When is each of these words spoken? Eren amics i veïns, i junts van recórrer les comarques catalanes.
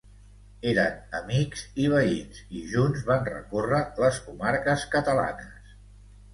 Eren 0.69 0.95
amics 1.17 1.61
i 1.83 1.91
veïns, 1.91 2.41
i 2.61 2.65
junts 2.73 3.05
van 3.11 3.29
recórrer 3.35 3.85
les 4.03 4.21
comarques 4.27 4.91
catalanes. 4.99 5.75